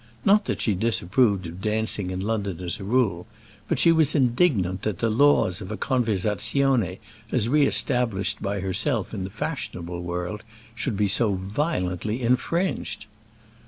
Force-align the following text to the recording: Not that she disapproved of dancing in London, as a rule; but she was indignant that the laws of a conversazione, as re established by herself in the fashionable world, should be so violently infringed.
Not 0.25 0.45
that 0.45 0.61
she 0.61 0.73
disapproved 0.73 1.45
of 1.45 1.61
dancing 1.61 2.09
in 2.09 2.21
London, 2.21 2.59
as 2.59 2.79
a 2.79 2.83
rule; 2.83 3.27
but 3.67 3.77
she 3.77 3.91
was 3.91 4.15
indignant 4.15 4.81
that 4.81 4.97
the 4.97 5.11
laws 5.11 5.61
of 5.61 5.71
a 5.71 5.77
conversazione, 5.77 6.97
as 7.31 7.47
re 7.47 7.67
established 7.67 8.41
by 8.41 8.61
herself 8.61 9.13
in 9.13 9.25
the 9.25 9.29
fashionable 9.29 10.01
world, 10.01 10.41
should 10.73 10.97
be 10.97 11.07
so 11.07 11.33
violently 11.35 12.19
infringed. 12.23 13.05